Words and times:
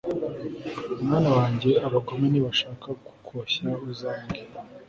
mwana 1.03 1.29
wanjye, 1.37 1.69
abagome 1.87 2.25
nibashaka 2.29 2.87
kukoshya, 3.05 3.67
uzange 3.89 4.39